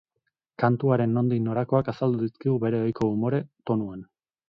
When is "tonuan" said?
3.71-4.07